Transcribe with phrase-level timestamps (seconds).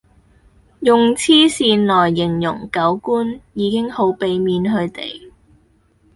[0.79, 5.31] 用痴線來形容狗官已經好比面佢地